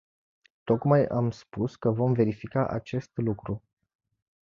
Tocmai 0.65 1.05
am 1.07 1.31
spus 1.31 1.75
că 1.75 1.89
vom 1.89 2.13
verifica 2.13 2.67
acest 2.67 3.11
lucru. 3.15 3.63